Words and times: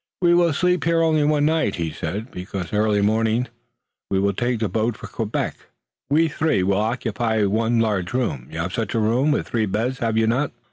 "We 0.19 0.33
will 0.33 0.51
sleep 0.51 0.85
here 0.85 1.03
only 1.03 1.23
one 1.23 1.45
night," 1.45 1.75
he 1.75 1.91
said, 1.91 2.31
"because 2.31 2.73
early 2.73 2.97
tomorrow 3.01 3.03
morning 3.17 3.47
we 4.09 4.33
take 4.33 4.61
boat 4.71 4.97
for 4.97 5.05
Quebec. 5.05 5.55
We 6.09 6.27
three 6.27 6.63
will 6.63 6.77
occupy 6.79 7.43
one 7.45 7.79
large 7.79 8.11
room. 8.11 8.47
You 8.49 8.61
have 8.61 8.73
such 8.73 8.95
a 8.95 8.99
room 8.99 9.31
with 9.31 9.47
three 9.49 9.67
beds, 9.67 9.99
have 9.99 10.17
you 10.17 10.25
not?" 10.25 10.53